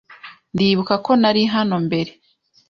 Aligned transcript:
Ndibuka 0.53 0.93
ko 1.05 1.11
nari 1.21 1.43
hano 1.53 1.75
mbere. 1.85 2.11